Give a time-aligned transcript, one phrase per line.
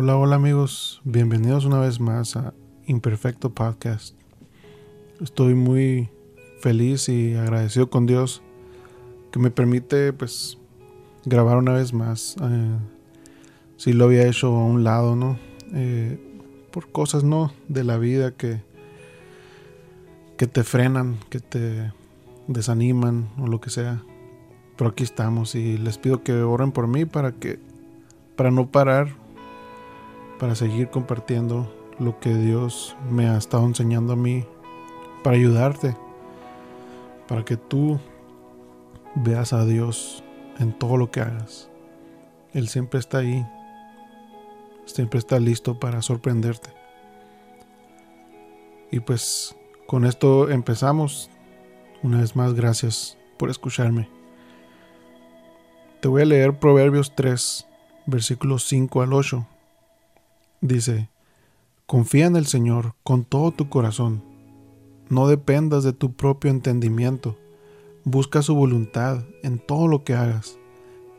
[0.00, 2.54] Hola, hola amigos, bienvenidos una vez más a
[2.86, 4.14] Imperfecto Podcast.
[5.20, 6.08] Estoy muy
[6.60, 8.40] feliz y agradecido con Dios
[9.32, 10.56] que me permite pues
[11.24, 12.36] grabar una vez más.
[12.40, 12.76] Eh,
[13.76, 15.36] si lo había hecho a un lado, ¿no?
[15.74, 16.16] Eh,
[16.70, 17.52] por cosas, ¿no?
[17.66, 18.62] De la vida que,
[20.36, 21.92] que te frenan, que te
[22.46, 24.04] desaniman o lo que sea.
[24.76, 27.58] Pero aquí estamos y les pido que oren por mí para que
[28.36, 29.16] para no parar
[30.38, 34.44] para seguir compartiendo lo que Dios me ha estado enseñando a mí,
[35.22, 35.96] para ayudarte,
[37.26, 37.98] para que tú
[39.16, 40.22] veas a Dios
[40.58, 41.68] en todo lo que hagas.
[42.52, 43.44] Él siempre está ahí,
[44.86, 46.70] siempre está listo para sorprenderte.
[48.90, 49.54] Y pues
[49.86, 51.30] con esto empezamos.
[52.02, 54.08] Una vez más, gracias por escucharme.
[56.00, 57.66] Te voy a leer Proverbios 3,
[58.06, 59.46] versículos 5 al 8
[60.60, 61.08] Dice,
[61.86, 64.22] confía en el Señor con todo tu corazón.
[65.08, 67.36] No dependas de tu propio entendimiento.
[68.04, 70.58] Busca su voluntad en todo lo que hagas,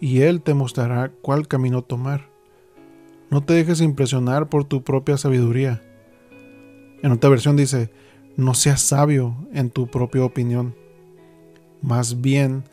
[0.01, 2.29] y Él te mostrará cuál camino tomar.
[3.29, 5.81] No te dejes impresionar por tu propia sabiduría.
[7.01, 7.91] En otra versión dice,
[8.35, 10.75] no seas sabio en tu propia opinión.
[11.81, 12.63] Más bien,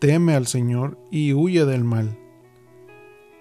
[0.00, 2.18] teme al Señor y huye del mal.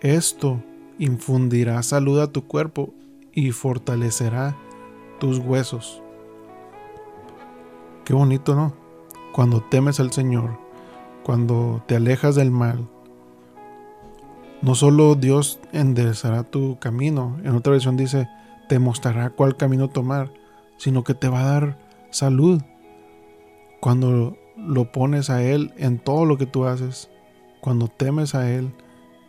[0.02, 0.64] Esto
[1.00, 2.94] infundirá salud a tu cuerpo
[3.34, 4.56] y fortalecerá
[5.20, 6.04] tus huesos.
[8.06, 8.74] Qué bonito, ¿no?
[9.34, 10.60] Cuando temes al Señor,
[11.24, 12.88] cuando te alejas del mal,
[14.62, 18.28] no solo Dios enderezará tu camino, en otra versión dice,
[18.68, 20.34] te mostrará cuál camino tomar,
[20.78, 21.80] sino que te va a dar
[22.10, 22.62] salud.
[23.80, 27.10] Cuando lo pones a Él en todo lo que tú haces,
[27.62, 28.74] cuando temes a Él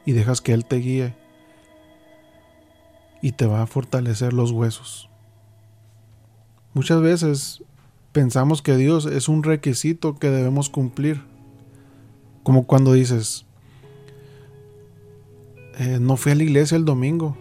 [0.04, 1.14] y dejas que Él te guíe,
[3.22, 5.08] y te va a fortalecer los huesos.
[6.72, 7.62] Muchas veces
[8.12, 11.22] pensamos que Dios es un requisito que debemos cumplir.
[12.42, 13.44] Como cuando dices,
[15.78, 17.36] eh, no fui a la iglesia el domingo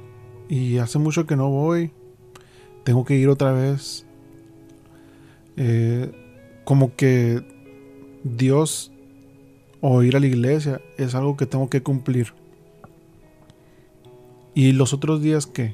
[0.49, 1.91] y hace mucho que no voy,
[2.83, 4.05] tengo que ir otra vez.
[5.57, 6.11] Eh,
[6.63, 7.43] como que
[8.23, 8.91] Dios
[9.81, 12.33] o ir a la iglesia es algo que tengo que cumplir.
[14.59, 15.73] ¿Y los otros días qué?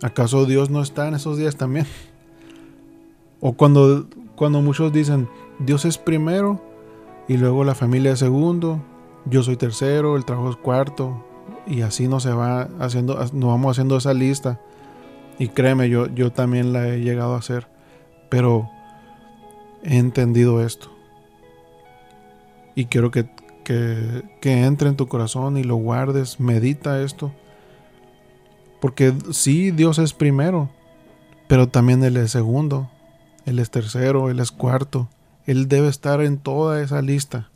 [0.00, 1.88] ¿Acaso Dios no está en esos días también?
[3.40, 4.06] O cuando,
[4.36, 5.28] cuando muchos dicen,
[5.58, 6.62] Dios es primero
[7.26, 8.80] y luego la familia es segundo,
[9.24, 11.26] yo soy tercero, el trabajo es cuarto,
[11.66, 14.60] y así no se va haciendo, nos vamos haciendo esa lista.
[15.40, 17.66] Y créeme, yo, yo también la he llegado a hacer,
[18.28, 18.70] pero
[19.82, 20.92] he entendido esto.
[22.76, 23.28] Y quiero que,
[23.64, 27.32] que, que entre en tu corazón y lo guardes, medita esto
[28.80, 30.70] porque sí, Dios es primero,
[31.48, 32.90] pero también Él es segundo,
[33.44, 35.08] Él es tercero, Él es cuarto.
[35.46, 37.50] Él debe estar en toda esa lista.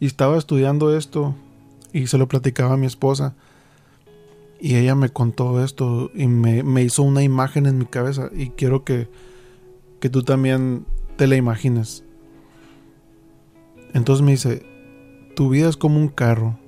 [0.00, 1.34] Y estaba estudiando esto
[1.92, 3.34] y se lo platicaba a mi esposa.
[4.60, 8.30] Y ella me contó esto y me, hizo una imagen en mi cabeza.
[8.34, 9.08] Y quiero que,
[10.00, 12.04] que tú también te la imagines.
[13.94, 14.66] Entonces me dice,
[15.36, 16.58] tu vida es como un carro.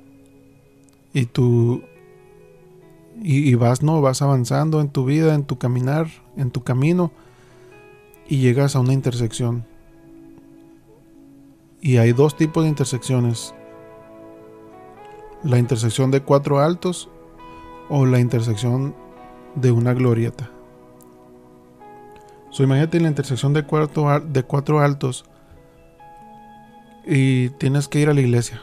[1.13, 1.83] Y tú
[3.21, 4.01] y, vas, ¿no?
[4.01, 7.11] Vas avanzando en tu vida, en tu caminar, en tu camino
[8.29, 9.65] y llegas a una intersección.
[11.81, 13.55] Y hay dos tipos de intersecciones.
[15.43, 17.09] La intersección de cuatro altos
[17.89, 18.95] o la intersección
[19.55, 20.51] de una glorieta.
[22.51, 25.25] So, imagínate la intersección de, cuatro, de cuatro altos
[27.07, 28.63] y tienes que ir a la iglesia.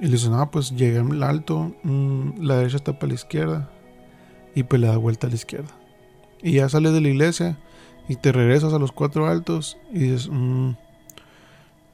[0.00, 3.70] Y le dicen, ah, pues llegué al alto, mm, la derecha está para la izquierda.
[4.54, 5.74] Y pues le da vuelta a la izquierda.
[6.42, 7.58] Y ya sales de la iglesia
[8.08, 10.72] y te regresas a los cuatro altos y dices, mm,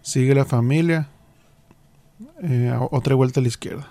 [0.03, 1.09] sigue la familia,
[2.43, 3.89] eh, otra vuelta a la izquierda.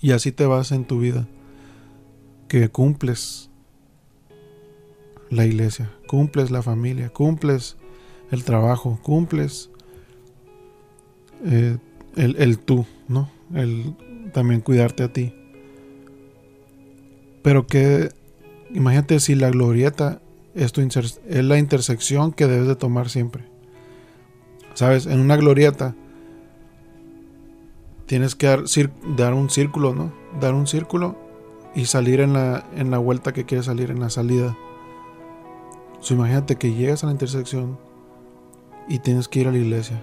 [0.00, 1.28] Y así te vas en tu vida.
[2.48, 3.50] Que cumples
[5.30, 7.76] la iglesia, cumples la familia, cumples
[8.30, 9.70] el trabajo, cumples
[11.44, 11.78] eh,
[12.16, 13.30] el, tú, ¿no?
[13.54, 13.94] El
[14.32, 15.34] también cuidarte a ti.
[17.42, 18.10] Pero que,
[18.72, 20.20] imagínate si la glorieta
[20.54, 23.44] es, es la intersección que debes de tomar siempre.
[24.74, 25.06] ¿Sabes?
[25.06, 25.94] En una glorieta
[28.06, 28.64] tienes que dar,
[29.16, 30.12] dar, un círculo, ¿no?
[30.40, 31.16] Dar un círculo
[31.74, 34.56] y salir en la, en la vuelta que quieres salir, en la salida.
[36.10, 37.78] imagínate que llegas a la intersección
[38.88, 40.02] y tienes que ir a la iglesia.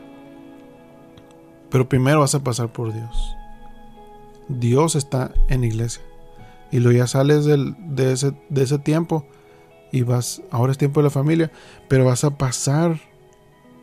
[1.70, 3.36] Pero primero vas a pasar por Dios.
[4.48, 6.04] Dios está en iglesia.
[6.72, 9.26] Y luego ya sales de, ese, tiempo
[9.92, 11.52] y vas, ahora es tiempo de la familia,
[11.88, 13.00] pero vas a pasar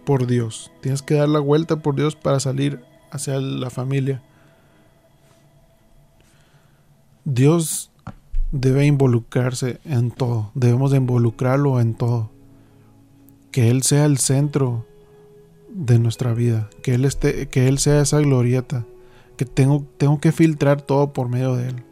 [0.04, 0.70] por Dios.
[0.82, 4.22] Tienes que dar la vuelta por Dios para salir hacia la familia.
[7.24, 7.90] Dios
[8.52, 10.52] debe involucrarse en todo.
[10.54, 12.30] Debemos de involucrarlo en todo.
[13.50, 14.86] Que Él sea el centro
[15.76, 16.68] de nuestra vida.
[16.82, 18.84] Que Él, esté, que él sea esa glorieta.
[19.36, 21.84] Que tengo, tengo que filtrar todo por medio de Él.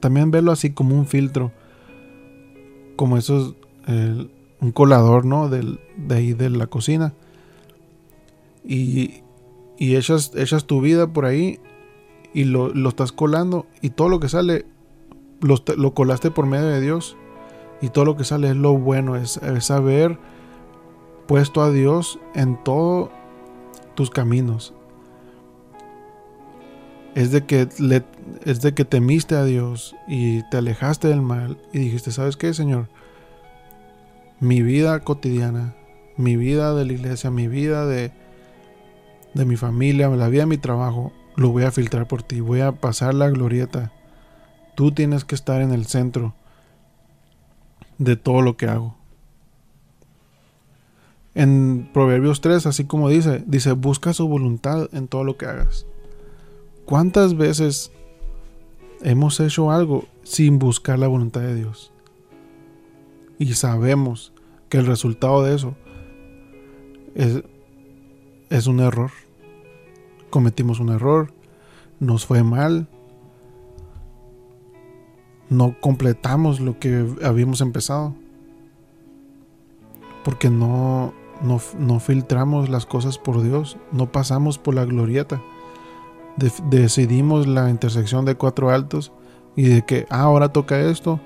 [0.00, 1.52] También verlo así como un filtro.
[2.96, 3.54] Como eso
[3.86, 4.26] es
[4.60, 5.48] un colador, ¿no?
[5.48, 7.14] Del, de ahí de la cocina.
[8.64, 9.22] Y,
[9.78, 10.32] y echas,
[10.66, 11.60] tu vida por ahí
[12.32, 14.66] y lo, estás colando y todo lo que sale
[15.40, 17.16] lo, colaste por medio de Dios
[17.80, 19.38] y todo lo que sale es lo bueno, es,
[19.70, 20.18] haber
[21.26, 23.10] puesto a Dios en todos
[23.94, 24.74] tus caminos.
[27.14, 28.04] Es de, que le,
[28.44, 32.52] es de que temiste a Dios y te alejaste del mal y dijiste, ¿sabes qué,
[32.52, 32.88] Señor?
[34.38, 35.74] Mi vida cotidiana,
[36.18, 38.12] mi vida de la iglesia, mi vida de,
[39.32, 42.60] de mi familia, la vida de mi trabajo, lo voy a filtrar por ti, voy
[42.60, 43.92] a pasar la glorieta.
[44.74, 46.34] Tú tienes que estar en el centro
[47.96, 48.95] de todo lo que hago.
[51.36, 55.86] En Proverbios 3, así como dice, dice, busca su voluntad en todo lo que hagas.
[56.84, 57.92] ¿Cuántas veces
[59.02, 61.92] hemos hecho algo sin buscar la voluntad de Dios?
[63.38, 64.32] Y sabemos
[64.68, 65.76] que el resultado de eso
[67.14, 67.44] es,
[68.50, 69.12] es un error
[70.36, 71.32] cometimos un error,
[71.98, 72.88] nos fue mal,
[75.48, 78.14] no completamos lo que habíamos empezado,
[80.24, 85.42] porque no, no, filtramos las cosas por Dios, no pasamos por la glorieta,
[86.70, 89.12] decidimos la intersección de cuatro altos
[89.54, 91.20] y de que ah, ahora toca esto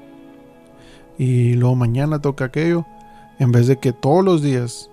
[1.19, 2.87] y luego mañana toca aquello,
[3.39, 4.91] en vez de que todos los días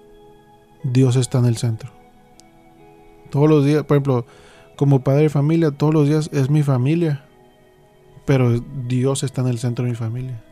[0.83, 1.91] Dios está en el centro.
[3.29, 4.25] Todos los días, por ejemplo,
[4.75, 7.25] como padre de familia, todos los días es mi familia.
[8.25, 10.43] Pero Dios está en el centro de mi familia.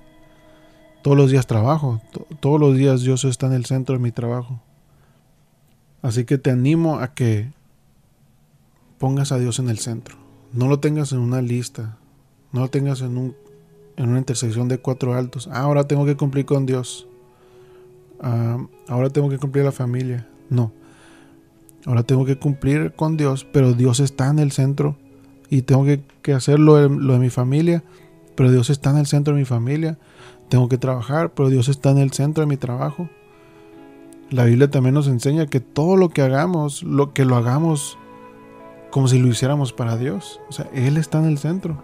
[1.05, 2.01] Todos los días trabajo.
[2.39, 4.59] Todos los días Dios está en el centro de mi trabajo.
[6.01, 7.51] Así que te animo a que
[8.97, 10.17] pongas a Dios en el centro.
[10.51, 11.99] No lo tengas en una lista.
[12.51, 13.35] No lo tengas en, un,
[13.97, 15.47] en una intersección de cuatro altos.
[15.51, 17.07] Ah, ahora tengo que cumplir con Dios.
[18.19, 20.27] Ah, ahora tengo que cumplir la familia.
[20.49, 20.71] No.
[21.85, 24.95] Ahora tengo que cumplir con Dios, pero Dios está en el centro
[25.51, 27.83] y tengo que, hacer lo de, mi familia,
[28.33, 29.99] pero Dios está en el centro de mi familia.
[30.49, 33.09] Tengo que trabajar, pero Dios está en el centro de mi trabajo.
[34.29, 37.97] La Biblia también nos enseña que todo lo que hagamos, lo que lo hagamos
[38.95, 40.39] como si lo hiciéramos para Dios.
[40.47, 41.83] O sea, Él está en el centro.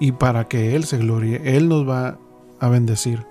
[0.00, 2.18] Y para que Él se glorie, Él nos va
[2.60, 3.24] a bendecir.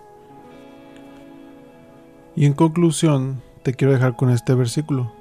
[2.36, 5.12] Y en conclusión, te quiero dejar con este versículo.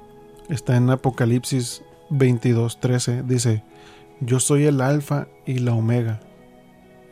[0.49, 3.23] Está en Apocalipsis 22:13.
[3.23, 3.63] Dice,
[4.19, 6.21] yo soy el alfa y la omega,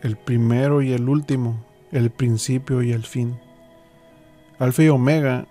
[0.01, 3.37] el primero y el último, el principio y el fin.
[4.59, 5.47] Alfa y omega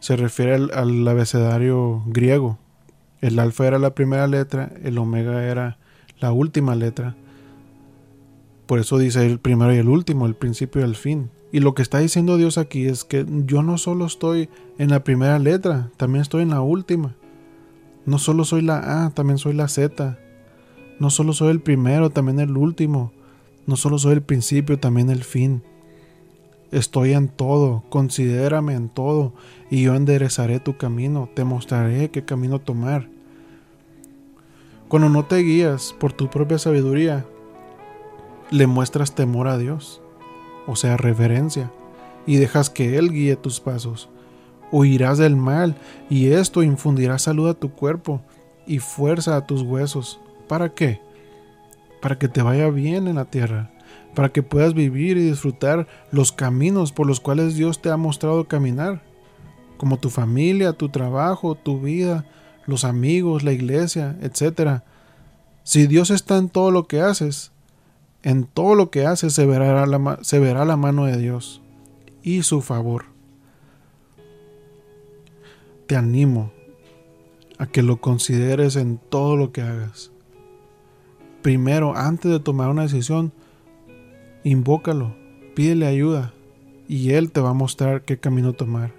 [0.00, 2.58] se refiere al, abecedario griego.
[3.20, 5.78] El alfa era la primera letra, el omega era
[6.18, 7.14] la última letra.
[8.66, 11.30] Por eso dice el primero y el último, el principio y el fin.
[11.52, 14.48] Y lo que está diciendo Dios aquí es que yo no solo estoy
[14.78, 17.14] en la primera letra, también estoy en la última.
[18.06, 20.18] No solo soy la A, también soy la Z.
[20.98, 23.12] No solo soy el primero, también el último.
[23.66, 25.62] No solo soy el principio, también el fin.
[26.70, 29.34] Estoy en todo, considérame en todo,
[29.70, 33.08] y yo enderezaré tu camino, te mostraré qué camino tomar.
[34.88, 37.26] Cuando no te guías por tu propia sabiduría,
[38.50, 40.02] le muestras temor a Dios
[40.66, 41.70] o sea, reverencia,
[42.26, 44.08] y dejas que Él guíe tus pasos.
[44.70, 45.76] Huirás del mal,
[46.08, 48.22] y esto infundirá salud a tu cuerpo
[48.66, 50.20] y fuerza a tus huesos.
[50.48, 51.00] ¿Para qué?
[52.02, 53.70] Para que te vaya bien en la tierra,
[54.14, 58.46] para que puedas vivir y disfrutar los caminos por los cuales Dios te ha mostrado
[58.46, 59.02] caminar,
[59.78, 62.26] como tu familia, tu trabajo, tu vida,
[62.66, 64.82] los amigos, la iglesia, etc.
[65.64, 67.52] Si Dios está en todo lo que haces,
[68.22, 71.62] en todo lo que haces se verá la, se verá la mano de Dios
[72.22, 73.06] y su favor.
[75.86, 76.52] Te animo
[77.58, 80.11] a que lo consideres en todo lo que hagas.
[81.42, 83.32] Primero, antes de tomar una decisión,
[84.44, 85.14] invócalo,
[85.54, 86.32] pídele ayuda
[86.88, 88.92] y Él te va a mostrar qué camino tomar.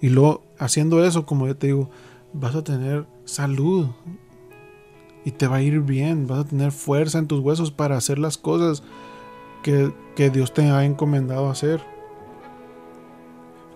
[0.00, 1.90] Y luego, haciendo eso, como yo te digo,
[2.32, 3.88] vas a tener salud,
[5.24, 8.18] y te va a ir bien, vas a tener fuerza en tus huesos para hacer
[8.18, 8.82] las cosas
[9.62, 11.80] que, que Dios te ha encomendado hacer.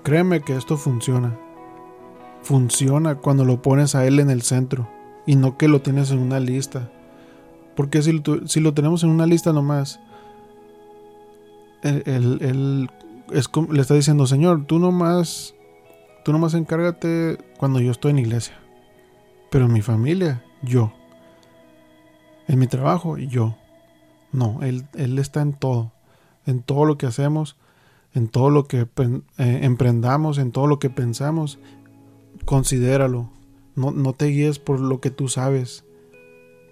[0.03, 1.39] Créeme que esto funciona.
[2.43, 4.89] Funciona cuando lo pones a Él en el centro
[5.27, 6.91] y no que lo tienes en una lista.
[7.77, 10.01] Porque si, lo tenemos en una lista nomás,
[11.83, 12.89] él,
[13.29, 15.55] le está diciendo, Señor, tú nomás,
[16.25, 18.55] tú nomás encárgate cuando yo estoy en iglesia.
[19.51, 20.93] Pero en mi familia, yo.
[22.49, 23.57] En mi trabajo, yo.
[24.33, 24.87] No, Él,
[25.19, 25.93] está en todo.
[26.47, 27.57] En todo lo que hacemos,
[28.15, 31.59] en todo lo que eh, emprendamos, en todo lo que pensamos.
[32.47, 33.31] Considéralo.
[33.75, 35.85] No te guíes por lo que tú sabes.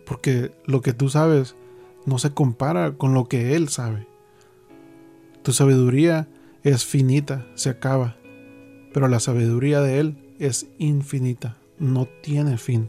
[0.04, 1.56] Porque lo que tú sabes
[2.06, 4.06] no se compara con lo que Él sabe.
[5.42, 6.28] Tu sabiduría
[6.62, 8.16] es finita, se acaba,
[8.92, 12.88] pero la sabiduría de Él es infinita, no tiene fin.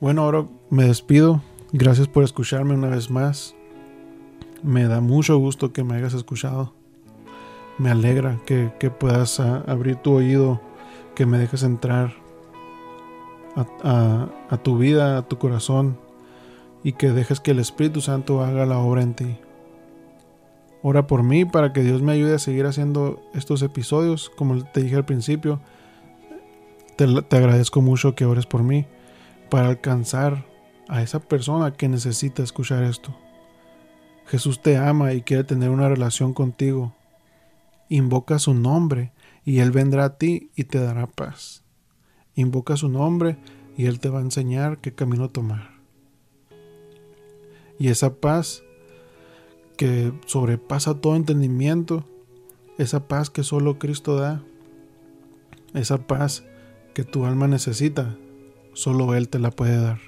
[0.00, 1.42] Bueno, ahora me despido.
[1.72, 3.54] Gracias por escucharme una vez más.
[4.62, 6.72] Me da mucho gusto que me hayas escuchado.
[7.76, 10.60] Me alegra que, puedas ah, abrir tu oído,
[11.14, 12.14] que me dejes entrar
[13.56, 15.98] a tu vida, a tu corazón
[16.82, 19.36] y que dejes que el Espíritu Santo haga la obra en ti.
[20.82, 24.30] Ora por mí para que Dios me ayude a seguir haciendo estos episodios.
[24.30, 25.60] Como te dije al principio,
[26.96, 27.04] te,
[27.36, 28.86] agradezco mucho que ores por mí
[29.50, 30.46] para alcanzar
[30.88, 33.14] a esa persona que necesita escuchar esto.
[34.26, 36.94] Jesús te ama y quiere tener una relación contigo.
[37.88, 39.12] Invoca su nombre
[39.44, 41.62] y Él vendrá a ti y te dará paz.
[42.40, 43.36] Invoca su nombre
[43.76, 45.72] y Él te va a enseñar qué camino tomar.
[47.78, 48.62] Y esa paz
[49.76, 52.04] que sobrepasa todo entendimiento,
[52.78, 54.42] esa paz que solo Cristo da,
[55.74, 56.44] esa paz
[56.94, 58.16] que tu alma necesita,
[58.72, 59.98] solo Él te la puede dar.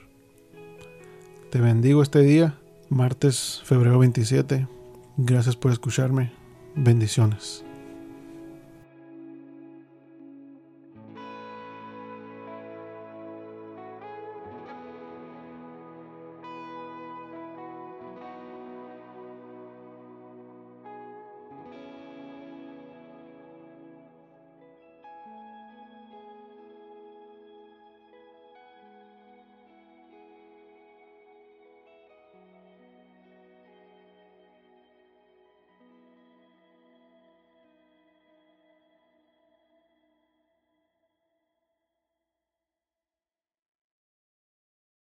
[1.50, 2.58] Te bendigo este día,
[2.88, 4.68] martes, febrero 27.
[5.18, 6.32] Gracias por escucharme.
[6.74, 7.62] Bendiciones.